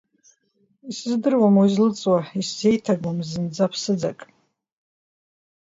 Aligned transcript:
Исыздыруам 0.89 1.55
уи 1.59 1.67
злаҭыҵуа, 1.73 2.19
исзеиҭагом 2.39 3.17
зынӡа 3.29 3.65
ԥсыӡак. 3.71 4.19